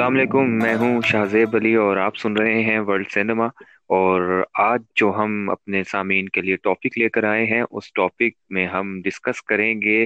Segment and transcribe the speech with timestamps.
[0.00, 3.46] السلام علیکم، میں ہوں شاہزیب علی اور آپ سن رہے ہیں ورلڈ سینما
[3.90, 4.22] اور
[4.60, 8.66] آج جو ہم اپنے سامعین کے لیے ٹاپک لے کر آئے ہیں، اس ٹاپک میں
[8.68, 10.04] ہم ڈسکس کریں گے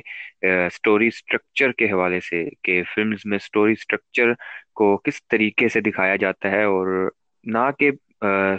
[0.73, 4.33] سٹوری سٹرکچر کے حوالے سے کہ فلمز میں سٹوری سٹرکچر
[4.75, 7.11] کو کس طریقے سے دکھایا جاتا ہے اور
[7.47, 7.91] نہ کہ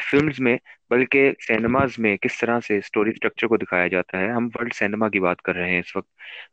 [0.02, 0.56] فلمز میں،
[0.90, 5.10] بلکہ سینماز میں کس طرح سے اسٹوری اسٹرکچر کو دکھایا جاتا ہے، ہم ورلڈ سینما
[5.10, 6.10] کی بات کر رہے ہیں اس وقت۔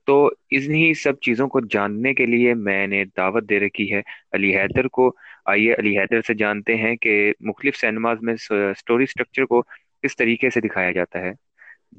[0.06, 0.16] تو
[0.50, 4.00] انہی سب چیزوں کو جاننے کے لیے میں نے دعوت دے رکھی ہے
[4.32, 5.10] علی حیدر کو۔
[5.46, 9.62] آئیے علی حیدر سے جانتے ہیں کہ مختلف سینماز میں اسٹوری اسٹرکچر کو
[10.02, 11.32] کس طریقے سے دکھایا جاتا ہے۔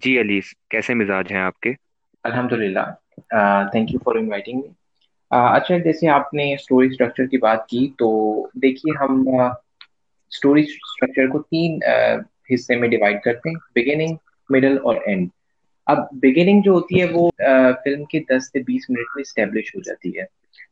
[0.02, 0.40] جی علی،
[0.70, 1.74] کیسے مزاج ہیں آپ کے؟
[2.24, 2.80] الحمد للہ
[3.72, 4.62] تھینک یو فار انوائٹنگ
[5.32, 8.10] اچھا جیسے آپ نے اسٹوری اسٹرکچر کی بات کی، تو
[8.56, 9.24] دیکھیے ہم
[10.34, 11.80] اسٹوری اسٹرکچر کو تین
[12.54, 14.16] حصے میں ڈیوائڈ کرتے ہیں بگننگ
[14.50, 15.28] مڈل اور اینڈ
[15.88, 17.30] اب بگننگ جو ہوتی ہے وہ
[17.86, 20.24] فلم کے دس سے بیس منٹ میں اسٹیبلش ہو جاتی ہے۔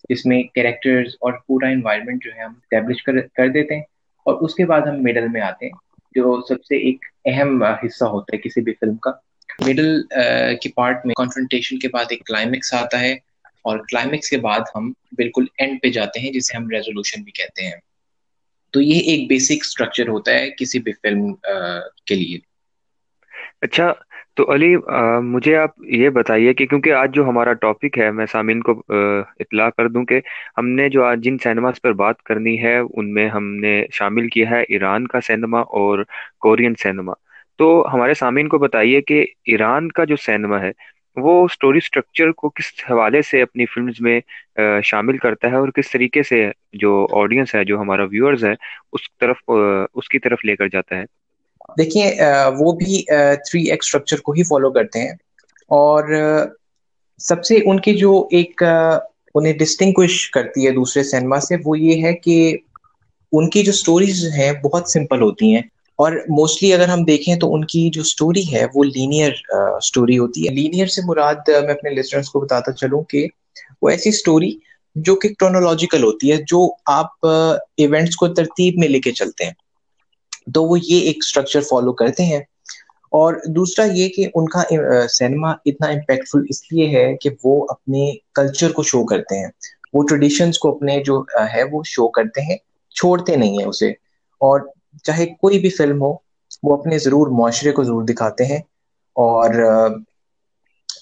[0.10, 3.04] جس میں کیریکٹرز اور پورا انوائرمنٹ جو ہے ہم اسٹیبلش
[3.36, 3.82] کر دیتے ہیں
[4.26, 5.72] اور اس کے بعد ہم مڈل میں آتے ہیں،
[6.16, 9.12] جو سب سے ایک اہم حصہ ہوتا ہے کسی بھی فلم کا۔
[9.66, 10.02] مڈل
[10.62, 13.12] کے پارٹ میں کانفرنٹیشن کے بعد ایک کلائمیکس آتا ہے
[13.66, 17.66] اور کلائمیکس کے بعد ہم بالکل اینڈ پہ جاتے ہیں، جسے ہم ریزولوشن بھی کہتے
[17.66, 17.80] ہیں۔
[18.74, 21.34] تو یہ ایک بیسک اسٹرکچر ہوتا ہے کسی بھی فلم
[22.06, 22.38] کے لیے۔
[23.62, 23.92] اچھا
[24.36, 24.76] تو علی
[25.24, 29.70] مجھے آپ یہ بتائیے کہ کیونکہ آج جو ہمارا ٹاپک ہے، میں سامعین کو اطلاع
[29.72, 30.20] کر دوں کہ
[30.58, 34.28] ہم نے جو آج جن سینماز پر بات کرنی ہے، ان میں ہم نے شامل
[34.30, 36.04] کیا ہے ایران کا سینما اور
[36.40, 37.14] کورین سینما
[37.60, 40.72] تو ہمارے سامعین کو بتائیے کہ ایران کا جو سینما ہے
[41.18, 44.20] وہ اسٹوری اسٹرکچر کو کس حوالے سے اپنی فلمز میں
[44.84, 48.54] شامل کرتا ہے اور کس طریقے سے جو آڈینس ہے، جو ہمارا ویورز ہے،
[48.94, 51.04] اس طرف اس کی طرف لے کر جاتا ہے؟
[51.78, 52.06] دیکھیے
[52.58, 53.02] وہ بھی
[53.44, 55.12] تھری ایکس اسٹرکچر کو ہی فالو کرتے ہیں
[55.72, 56.04] اور
[57.20, 58.64] سب سے ان کی جو ایک
[59.36, 62.36] انہیں ڈسٹنگوش کرتی ہے دوسرے سینما سے، وہ یہ ہے کہ
[63.32, 65.62] ان کی جو اسٹوریز ہیں بہت سمپل ہوتی ہیں۔
[66.02, 69.32] اور موسٹلی اگر ہم دیکھیں تو ان کی جو اسٹوری ہے وہ لینئر
[69.78, 73.28] اسٹوری ہوتی ہے۔ لینئر سے مراد میں اپنے لسنرس کو بتاتا چلوں کہ
[73.82, 74.52] وہ ایسی اسٹوری
[74.96, 77.26] جو کہ کرونالوجیکل ہوتی ہے، جو آپ
[77.78, 79.54] ایونٹس کو ترتیب میں لے کے چلتے ہیں۔
[80.54, 82.40] تو وہ یہ ایک اسٹرکچر فالو کرتے ہیں۔
[83.12, 84.62] اور دوسرا یہ کہ ان کا
[85.10, 89.48] سینما اتنا امپیکٹفل اس لیے ہے کہ وہ اپنے کلچر کو شو کرتے ہیں۔
[89.94, 91.24] وہ ٹریڈیشنس کو اپنے جو
[91.54, 92.58] ہے وہ شو کرتے ہیں،
[92.96, 93.90] چھوڑتے نہیں ہیں اسے۔
[94.42, 94.62] اور
[95.04, 96.14] چاہے کوئی بھی فلم ہو،
[96.64, 98.60] وہ اپنے ضرور معاشرے کو ضرور دکھاتے ہیں۔
[99.16, 99.50] اور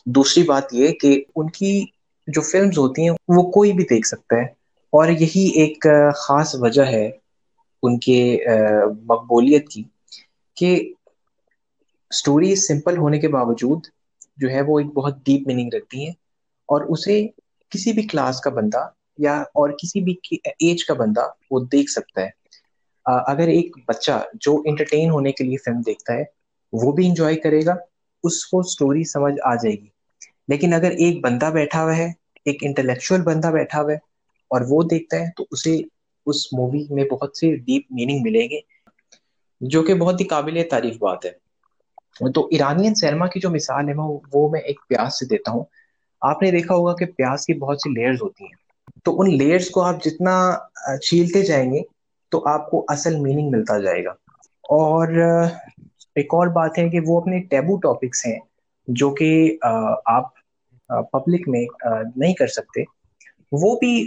[0.06, 1.86] دوسری بات یہ کہ ان کی
[2.28, 4.60] جو فلمز ہوتی ہیں، وہ کوئی بھی دیکھ سکتا ہے۔
[4.92, 5.86] اور یہی ایک
[6.16, 7.12] خاص وجہ ہے
[7.84, 8.46] ان کے
[9.06, 9.84] مقبولیت کی
[10.56, 10.94] کہ
[12.10, 13.80] اسٹوری سمپل ہونے کے باوجود
[14.38, 16.14] جو ہے وہ ایک بہت ڈیپ میننگ رکھتی ہیں۔
[16.68, 17.28] اور اسے
[17.70, 20.16] کسی بھی کلاس کا بندہ یا اور کسی بھی
[20.60, 22.39] ایج کا بندہ وہ دیکھ سکتا ہے۔
[23.10, 26.24] اگر ایک بچہ جو انٹرٹین ہونے کے لیے فلم دیکھتا ہے،
[26.74, 27.76] وہ بھی انجوائے کرے گا،
[28.24, 29.88] اس کو اسٹوری سمجھ آ جائے گی۔
[30.48, 32.12] لیکن اگر ایک بندہ بیٹھا ہوا ہے،
[32.46, 33.98] ایک انٹلیکچوئل بندہ بیٹھا ہوا ہے
[34.48, 35.78] اور وہ دیکھتا ہے، تو اسے
[36.26, 38.60] اس مووی میں بہت سے ڈیپ میننگ ملے گے،
[39.62, 41.50] جو کہ بہت ہی قابل تعریف بات ہے۔
[42.32, 43.94] تو ایرانین سینما کی جو مثال ہے،
[44.34, 45.64] وہ میں ایک پیاس سے دیتا ہوں۔
[46.22, 48.70] آپ نے دیکھا ہوگا کہ پیاز کی بہت سی لیئرز ہوتی ہیں۔
[49.04, 50.58] تو ان لیئرز کو آپ جتنا
[51.10, 51.80] چھیلتے جائیں گے
[52.30, 54.12] تو آپ کو اصل میننگ ملتا جائے گا۔
[54.70, 55.08] اور،
[56.16, 58.40] ایک اور بات ہے کہ وہ اپنے ٹیبو ٹاپکس ہیں
[58.88, 59.58] جو کہ
[60.06, 60.24] آپ
[60.88, 61.66] پبلک میں
[62.16, 62.82] نہیں کر سکتے۔
[63.52, 64.06] وہ بھی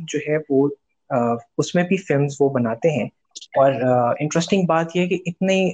[0.00, 0.68] جو ہے وہ
[1.58, 3.04] اس میں بھی فلمز وہ بناتے ہیں۔
[3.56, 3.72] اور
[4.20, 5.70] انٹرسٹنگ بات یہ کہ اتنے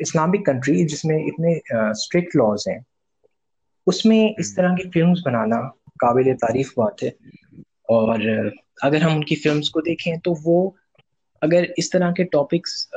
[0.00, 1.52] اسلامک کنٹری جس میں اتنے
[1.90, 2.78] اسٹرکٹ لاز ہیں،
[3.86, 5.60] اس میں اس طرح کی فلمز بنانا
[6.00, 7.08] قابل تعریف بات ہے۔
[7.82, 8.18] اور
[8.82, 10.70] اگر ہم ان کی فلمز کو دیکھیں تو وہ
[11.40, 12.90] اگر اس طرح کے ٹاپکس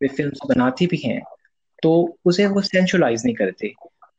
[0.00, 1.20] پہ فلمس بناتی بھی ہیں
[1.82, 1.92] تو
[2.24, 3.66] اسے وہ سینشلائز نہیں کرتے۔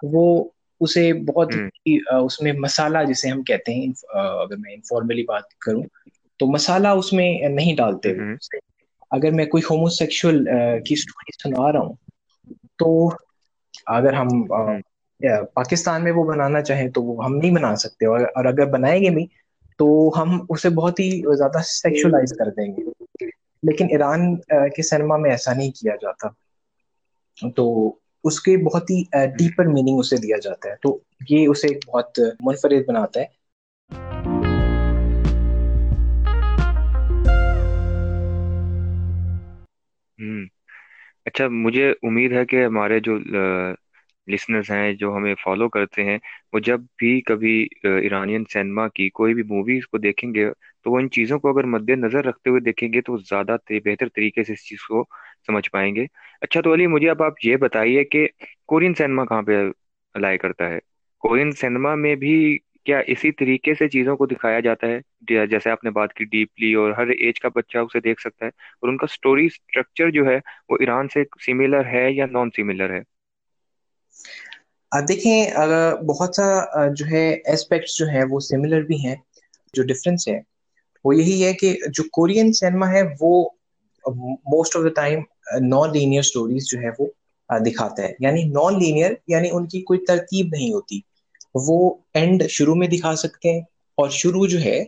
[0.03, 0.49] وہ
[0.81, 5.83] اسے بہت ہی اس میں مسالہ جسے ہم کہتے ہیں اگر میں انفارملی بات کروں
[6.39, 8.13] تو مسالہ اس میں نہیں ڈالتے۔
[9.11, 10.43] اگر میں کوئی ہومو سیکشل
[10.85, 11.93] کی اسٹوری سنا رہا ہوں
[12.79, 13.09] تو
[13.85, 14.27] اگر ہم
[15.53, 19.09] پاکستان میں وہ بنانا چاہیں تو وہ ہم نہیں بنا سکتے۔ اور اگر بنائیں گے
[19.09, 19.25] بھی
[19.79, 23.06] تو ہم اسے بہت ہی زیادہ سیکشلائز کر دیں گے۔
[23.67, 24.35] لیکن ایران
[24.69, 26.27] کے سنیما میں ایسا نہیں کیا جاتا۔
[27.55, 30.99] تو اس کے بہت ہی ڈیپر میننگ اسے دیا جاتا ہے۔ تو
[31.29, 33.37] یہ اسے بہت منفرد بناتا ہے۔
[41.25, 43.17] اچھا مجھے امید ہے کہ ہمارے جو
[44.27, 46.17] لسنرز ہیں جو ہمیں فالو کرتے ہیں،
[46.53, 50.49] وہ جب بھی کبھی ایرانین سینما کی کوئی بھی موویز کو دیکھیں گے،
[50.83, 54.07] تو وہ ان چیزوں کو اگر مد نظر رکھتے ہوئے دیکھیں گے، تو زیادہ بہتر
[54.15, 55.03] طریقے سے اس چیز کو
[55.47, 56.05] سمجھ پائیں گے۔
[56.41, 58.27] اچھا تو علی، مجھے اب آپ یہ بتائیے کہ
[58.67, 59.63] کورین سینما کہاں پہ
[60.15, 60.79] لائے کرتا ہے؟
[61.23, 65.69] کورین سینما میں بھی کیا اسی طریقے سے چیزوں کو دکھایا جاتا ہے؟ جی، جیسے
[65.69, 68.89] آپ نے بات کی ڈیپلی اور ہر ایج کا بچہ اسے دیکھ سکتا ہے، اور
[68.89, 70.39] ان کا سٹوری اسٹرکچر جو ہے،
[70.69, 73.01] وہ ایران سے سیملر ہے یا نان سیملر ہے؟
[75.09, 75.51] دیکھیں
[76.07, 76.45] بہت سا
[76.87, 79.15] جو ہے اسپیکٹس جو ہیں، وہ سملر بھی ہیں،
[79.73, 80.39] جو ڈفرینس ہے
[81.03, 83.49] وہ یہی ہے کہ جو کورین سینما ہے، وہ
[84.51, 85.19] most of the time
[85.61, 87.07] non linear stories جو ہے وہ
[87.59, 90.99] دکھاتا ہے یعنی نان لینئر یعنی ان کی کوئی ترتیب نہیں ہوتی۔
[91.55, 93.61] وہ اینڈ شروع میں دکھا سکتے ہیں
[93.97, 94.83] اور شروع جو ہے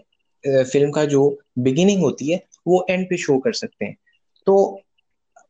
[0.63, 3.93] فلم کا جو بگننگ ہوتی ہے، وہ اینڈ پہ شو کر سکتے ہیں۔
[4.45, 4.79] تو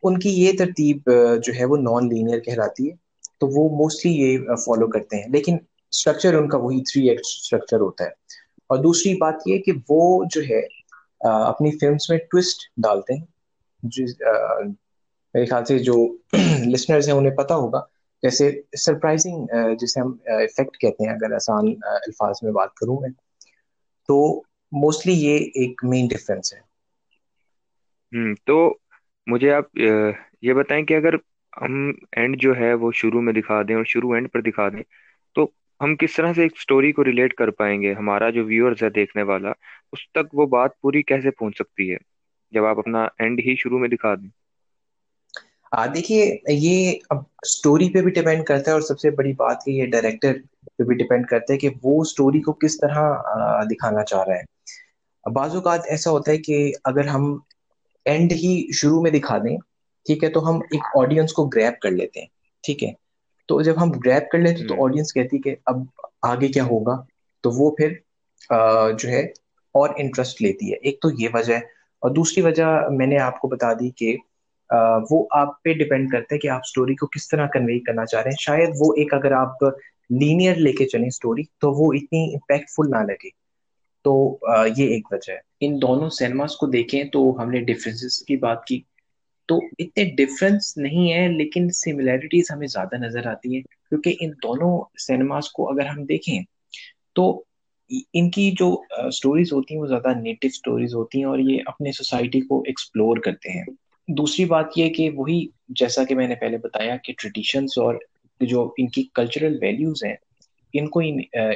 [0.03, 1.09] ان کی یہ ترتیب
[1.43, 3.08] جو ہے، وہ نان لینئر کہلاتی ہے۔
[3.41, 5.27] تو وہ موسٹلی یہ uh, فالو کرتے ہیں.
[5.29, 5.57] لیکن
[5.91, 8.09] اسٹرکچر ان کا وہی تھری ایکٹ اسٹرکچر ہوتا ہے.
[8.69, 13.25] اور دوسری بات یہ کہ وہ جو ہے uh, اپنی فلمس میں ٹوسٹ ڈالتے ہیں.
[14.31, 14.71] Uh,
[15.33, 15.95] میرے خیال سے جو
[16.73, 17.81] لسنرز ہیں انہیں پتا ہوگا.
[18.23, 19.45] جیسے سرپرائزنگ
[19.79, 23.09] جسے ہم افیکٹ کہتے ہیں اگر آسان الفاظ میں بات کروں میں.
[24.09, 24.41] تو
[24.71, 26.59] موسٹلی یہ ایک مین ڈفرینس ہے.
[28.45, 28.57] تو
[29.27, 29.77] مجھے آپ
[30.41, 31.15] یہ بتائیں کہ اگر
[31.53, 31.73] ہم
[32.11, 34.83] اینڈ جو ہے وہ شروع میں دکھا دیں اور شروع اینڈ پر دکھا دیں،
[35.35, 35.47] تو
[35.81, 38.89] ہم کس طرح سے ایک سٹوری کو ریلیٹ کر پائیں گے؟ ہمارا جو ویورز ہے
[38.89, 39.51] دیکھنے والا،
[39.93, 41.97] اس تک وہ بات پوری کیسے پہنچ سکتی ہے؟
[42.53, 44.29] جب آپ اپنا اینڈ ہی شروع میں دکھا دیں۔
[45.93, 49.85] دیکھیے، یہ اب اسٹوری پہ بھی ڈپینڈ کرتا ہے اور سب سے بڑی بات یہ
[49.85, 50.33] ڈائریکٹر
[50.77, 53.13] پہ بھی ڈپینڈ کرتا ہے کہ وہ اسٹوری کو کس طرح
[53.71, 54.57] دکھانا چاہ رہا ہے۔
[55.23, 57.37] بعض اوقات ایسا ہوتا ہے کہ اگر ہم
[58.05, 59.57] اینڈ ہی شروع میں دکھا دیں
[60.09, 62.27] ٹھیک ہے تو ہم ایک آڈینس کو گریپ کر لیتے ہیں
[62.63, 62.91] ٹھیک ہے؟
[63.47, 65.75] تو جب ہم گریپ کر لیتے تو آڈینس کہتی کہ اب
[66.21, 66.95] آگے کیا ہوگا؟
[67.41, 67.93] تو وہ پھر
[68.99, 69.19] جو ہے
[69.73, 71.59] اور انٹرسٹ لیتی ہے۔ ایک تو یہ وجہ ہے۔
[72.01, 74.17] اور دوسری وجہ میں نے آپ کو بتا دی کہ
[75.11, 78.21] وہ آپ پہ ڈپینڈ کرتے ہیں کہ آپ اسٹوری کو کس طرح کنوے کرنا چاہ
[78.21, 79.63] رہے ہیں۔ شاید وہ ایک اگر آپ
[80.09, 83.29] لینئر لے کے چلیں اسٹوری تو وہ اتنی امپیکٹ فل نہ لگے۔
[84.03, 84.37] تو
[84.77, 88.65] یہ ایک وجہ ہے۔ ان دونوں سینماز کو دیکھیں تو ہم نے ڈفرینسز کی بات
[88.65, 88.81] کی۔
[89.49, 94.83] تو اتنے ڈفرینس نہیں ہے لیکن سملیرٹیز ہمیں زیادہ نظر آتی ہیں۔ کیونکہ ان دونوں
[94.99, 96.41] سینماز کو اگر ہم دیکھیں،
[97.15, 97.43] تو
[98.13, 98.75] ان کی جو
[99.11, 103.17] سٹوریز ہوتی ہیں، وہ زیادہ نیٹو سٹوریز ہوتی ہیں اور یہ اپنے سوسائٹی کو ایکسپلور
[103.17, 103.63] کرتے ہیں۔
[104.07, 107.95] دوسری بات یہ کہ وہی جیسا کہ میں نے پہلے بتایا کہ ٹریڈیشنس اور
[108.41, 110.15] جو ان کی کلچرل ویلیوز ہیں،
[110.73, 111.09] ان کو ہی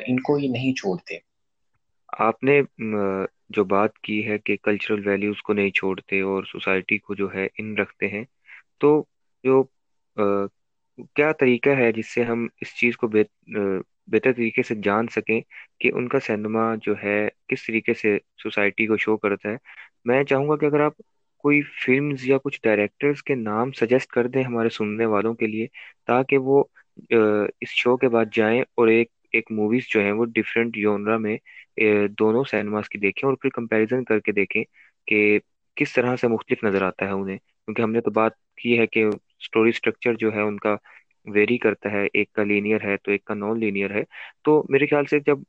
[0.08, 1.18] ان کو ہی نہیں چھوڑتے۔
[2.18, 2.62] آپ نے
[3.54, 7.48] جو بات کی ہے کہ کلچرل ویلیوز کو نہیں چھوڑتے اور سوسائٹی کو جو ہے
[7.54, 8.24] ان رکھتے ہیں،
[8.80, 9.04] تو
[9.44, 9.64] جو
[11.12, 15.40] کیا طریقہ ہے جس سے ہم اس چیز کو بہتر طریقے سے جان سکیں
[15.80, 17.18] کہ ان کا سینما جو ہے
[17.48, 19.56] کس طریقے سے سوسائٹی کو شو کرتا ہے؟
[20.06, 20.94] میں چاہوں گا کہ اگر آپ
[21.44, 25.68] کوئی فلمز یا کچھ ڈائریکٹرز کے نام سجیسٹ کر دیں ہمارے سننے والوں کے لیے،
[26.08, 26.64] تاکہ وہ
[27.62, 31.38] اس شو کے بعد جائیں اور ایک ایک موویز جو ہیں وہ ڈفرینٹ یونرا میں
[32.18, 34.64] دونوں سینماز کی دیکھیں اور پھر کمپیریزن کر کے دیکھیں
[35.08, 35.38] کہ
[35.78, 38.88] کس طرح سے مختلف نظر آتا ہے انہیں۔ کیونکہ ہم نے تو بات کی ہے
[38.88, 40.76] کہ اسٹوری اسٹرکچر جو ہے ان کا
[41.28, 44.04] ویری کرتا ہے، ایک کا لینئر ہے تو ایک کا نان لینئر ہے۔
[44.44, 45.40] تو میرے خیال سے جب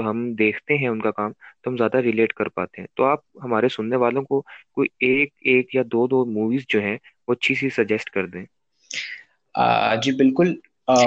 [0.00, 3.20] ہم دیکھتے ہیں ان کا کام تو ہم زیادہ ریلیٹ کر پاتے ہیں۔ تو آپ
[3.44, 4.40] ہمارے سننے والوں کو
[4.72, 6.96] کوئی ایک ایک یا دو دو موویز جو ہیں
[7.28, 8.44] وہ اچھی سی سجیسٹ کر دیں۔
[10.02, 10.50] جی بالکل۔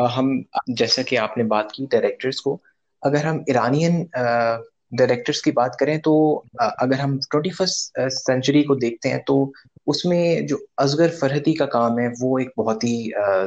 [0.10, 0.30] ہم
[0.76, 2.58] جیسا کہ آپ نے بات کی ڈائریکٹرس کو،
[3.04, 4.04] اگر ہم ایرانین
[4.94, 6.14] ڈائریکٹرس کی بات کریں تو
[6.60, 9.44] اگر ہم ٹوینٹی فسٹ سینچری کو دیکھتے ہیں تو
[9.88, 12.96] اس میں جو اصغر فرحتی کا کام ہے، وہ ایک بہت ہی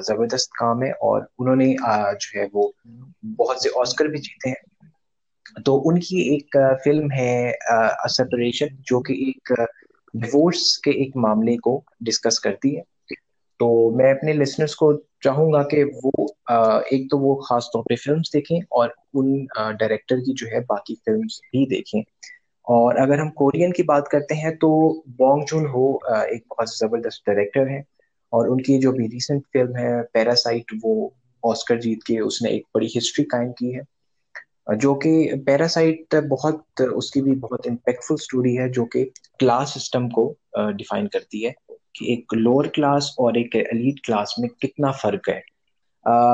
[0.02, 2.70] زبردست کام ہے اور انہوں نے جو ہے وہ
[3.38, 4.64] بہت سے آسکر بھی جیتے ہیں۔
[5.64, 7.52] تو ان کی ایک فلم ہے
[8.10, 9.52] سپریشن جو کہ ایک
[10.14, 12.82] ڈیورس کے ایک معاملے کو ڈسکس کرتی ہے۔
[13.60, 16.26] تو میں اپنے لسنرس کو چاہوں گا کہ وہ
[16.90, 19.44] ایک تو وہ خاص طور پہ فلمس دیکھیں اور ان
[19.78, 22.00] ڈائریکٹر کی جو ہے باقی فلمس بھی دیکھیں۔
[22.66, 24.68] اور اگر ہم کورین کی بات کرتے ہیں تو
[25.16, 27.78] بونگ جون ہو ایک بہت زبردست ڈائریکٹر ہے
[28.32, 31.08] اور ان کی جو بھی ریسنٹ فلم ہے پیراسائٹ وہ
[31.42, 33.80] آسکر جیت کے اس نے ایک بڑی ہسٹری قائم کی ہے۔
[34.76, 35.12] جو کہ
[35.46, 36.56] پیراسائٹ بہت،
[36.92, 39.04] اس کی بھی بہت امپیکٹفل اسٹوری ہے، جو کہ
[39.38, 41.52] کلاس سسٹم کو ڈیفائن کرتی ہے۔
[41.98, 45.40] کہ ایک لوور کلاس اور ایک ایلیٹ کلاس میں کتنا فرق ہے۔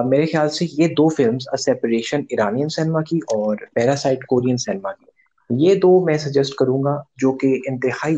[0.04, 5.04] میرے خیال سے یہ دو فلمس سیپریشن ایرانین سینما کی اور پیراسائٹ کورین سینما کی۔
[5.50, 8.16] یہ دو میں سجیسٹ کروں گا جو کہ انتہائی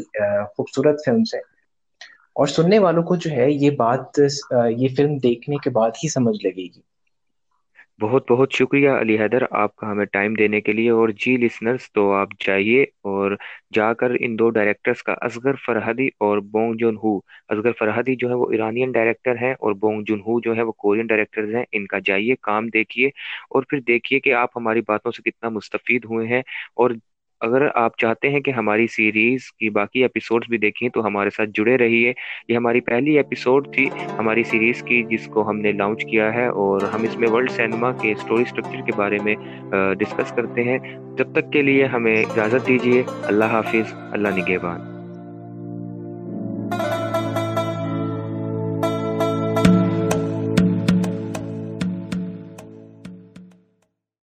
[0.56, 1.42] خوبصورت فلمس ہیں۔
[2.34, 4.20] اور سننے والوں کو جو ہے یہ بات
[4.76, 6.93] یہ فلم دیکھنے کے بعد ہی سمجھ لگے گی۔
[8.00, 11.90] بہت بہت شکریہ علی حیدر آپ کا ہمیں ٹائم دینے کے لیے اور جی لسنرز
[11.92, 13.36] تو آپ جائیے اور
[13.74, 17.16] جا کر ان دو ڈائریکٹرز کا اصغر فرحدی اور بونگ جون ہو۔
[17.48, 20.72] اصغر فرحدی جو ہے وہ ایرانین ڈائریکٹر ہیں اور بونگ جون ہو جو ہے وہ
[20.76, 23.08] کورین ڈائریکٹرز ہیں، ان کا جائیے، کام دیکھیے
[23.50, 26.42] اور پھر دیکھیے کہ آپ ہماری باتوں سے کتنا مستفید ہوئے ہیں
[26.76, 26.90] اور
[27.44, 31.50] اگر آپ چاہتے ہیں کہ ہماری سیریز کی باقی ایپیسوڈز بھی دیکھیں تو ہمارے ساتھ
[31.54, 32.12] جڑے رہیے۔
[32.48, 36.46] یہ ہماری پہلی ایپیسوڈ تھی ہماری سیریز کی جس کو ہم نے لانچ کیا ہے
[36.46, 39.34] اور ہم اس میں ورلڈ سینما کے اسٹوری اسٹرکچر کے بارے میں
[39.94, 40.78] ڈسکس کرتے ہیں۔
[41.18, 44.93] جب تک کے لیے ہمیں اجازت دیجیے۔ اللہ حافظ، اللہ نگہبان۔